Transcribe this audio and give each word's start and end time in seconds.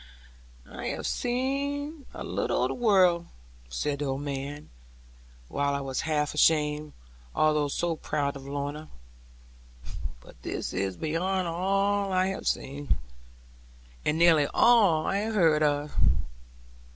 'I 0.67 0.87
have 0.87 1.05
seen 1.05 2.07
a 2.11 2.23
little 2.23 2.63
o' 2.63 2.67
the 2.67 2.73
world,' 2.73 3.27
said 3.69 3.99
the 3.99 4.05
old 4.05 4.21
man, 4.21 4.71
while 5.47 5.75
I 5.75 5.81
was 5.81 6.01
half 6.01 6.33
ashamed, 6.33 6.93
although 7.35 7.67
so 7.67 7.97
proud 7.97 8.35
of 8.35 8.47
Lorna; 8.47 8.89
'but 10.19 10.41
this 10.41 10.73
is 10.73 10.97
beyond 10.97 11.47
all 11.47 12.11
I 12.11 12.25
have 12.29 12.47
seen, 12.47 12.97
and 14.03 14.17
nearly 14.17 14.47
all 14.55 15.05
I 15.05 15.17
have 15.17 15.35
heard 15.35 15.61
of. 15.61 15.95